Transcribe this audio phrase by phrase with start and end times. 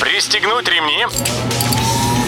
[0.00, 1.06] Пристегнуть ремни.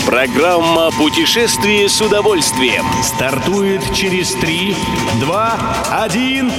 [0.06, 4.75] Программа «Путешествие с удовольствием» стартует через 3,
[5.21, 5.58] 2,
[6.04, 6.52] 1...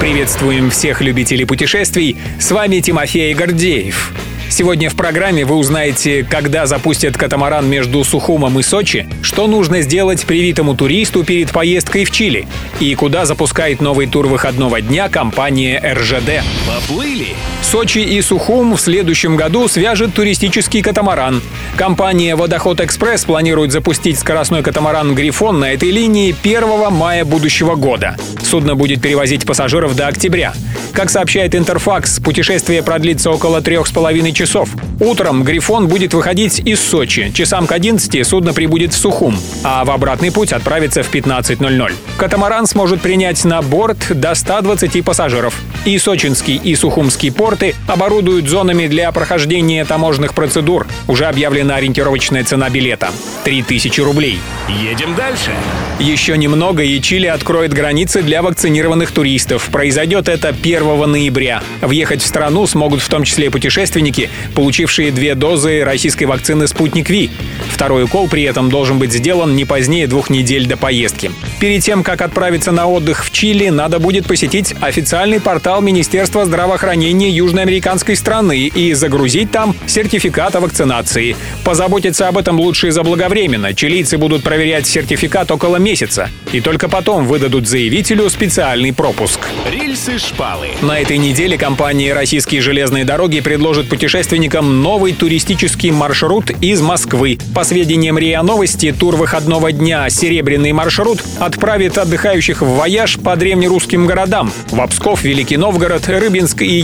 [0.00, 2.16] Приветствуем всех любителей путешествий.
[2.40, 4.12] С вами Тимофей Гордеев.
[4.52, 10.26] Сегодня в программе вы узнаете, когда запустят катамаран между Сухумом и Сочи, что нужно сделать
[10.26, 12.48] привитому туристу перед поездкой в Чили
[12.80, 16.44] и куда запускает новый тур выходного дня компания РЖД.
[16.66, 17.28] Поплыли!
[17.72, 21.40] Сочи и Сухум в следующем году свяжет туристический катамаран.
[21.74, 28.18] Компания «Водоход Экспресс» планирует запустить скоростной катамаран «Грифон» на этой линии 1 мая будущего года.
[28.42, 30.52] Судно будет перевозить пассажиров до октября.
[30.92, 34.68] Как сообщает Интерфакс, путешествие продлится около трех с половиной часов.
[35.00, 37.32] Утром «Грифон» будет выходить из Сочи.
[37.34, 41.92] Часам к 11 судно прибудет в Сухум, а в обратный путь отправится в 15.00.
[42.18, 45.54] Катамаран сможет принять на борт до 120 пассажиров.
[45.86, 47.32] И сочинский, и сухумский
[47.62, 50.86] порты оборудуют зонами для прохождения таможенных процедур.
[51.06, 53.10] Уже объявлена ориентировочная цена билета—
[53.44, 54.40] 3000 рублей.
[54.68, 55.52] Едем дальше.
[56.00, 59.68] Еще немного, и Чили откроет границы для вакцинированных туристов.
[59.70, 61.62] Произойдет это 1 ноября.
[61.80, 67.30] Въехать в страну смогут в том числе путешественники, получившие две дозы российской вакцины «Спутник Ви».
[67.70, 71.30] Второй укол при этом должен быть сделан не позднее двух недель до поездки.
[71.60, 77.30] Перед тем, как отправиться на отдых в Чили, надо будет посетить официальный портал Министерства здравоохранения
[77.42, 81.36] южноамериканской страны и загрузить там сертификат о вакцинации.
[81.64, 83.74] Позаботиться об этом лучше заблаговременно.
[83.74, 86.30] Чилийцы будут проверять сертификат около месяца.
[86.52, 89.40] И только потом выдадут заявителю специальный пропуск.
[89.70, 90.68] Рельсы-шпалы.
[90.80, 97.38] На этой неделе компания «Российские железные дороги» предложит путешественникам новый туристический маршрут из Москвы.
[97.54, 104.06] По сведениям РИА Новости, тур выходного дня «Серебряный маршрут» отправит отдыхающих в вояж по древнерусским
[104.06, 106.80] городам– в Псков, Великий Новгород, Рыбинск и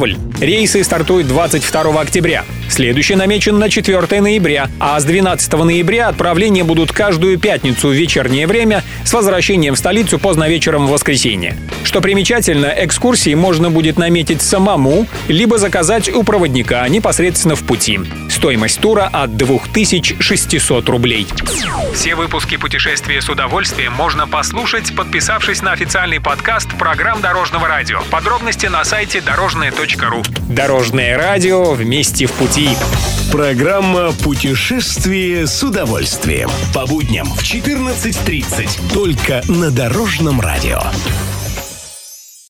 [0.00, 0.16] Ярославль.
[0.40, 2.44] Рейсы стартуют 22 октября.
[2.68, 8.46] Следующий намечен на 4 ноября, а с 12 ноября отправления будут каждую пятницу в вечернее
[8.46, 11.56] время с возвращением в столицу поздно вечером в воскресенье.
[11.84, 17.98] Что примечательно, экскурсии можно будет наметить самому, либо заказать у проводника непосредственно в пути.
[18.40, 21.26] Стоимость тура от 2600 рублей.
[21.92, 28.00] Все выпуски «Путешествия с удовольствием» можно послушать, подписавшись на официальный подкаст программ Дорожного радио.
[28.10, 30.22] Подробности на сайте дорожное.ру.
[30.48, 32.70] Дорожное радио вместе в пути.
[33.30, 36.48] Программа «Путешествие с удовольствием».
[36.72, 38.94] По будням в 14.30.
[38.94, 40.80] Только на Дорожном радио.